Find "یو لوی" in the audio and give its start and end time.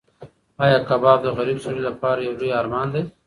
2.21-2.49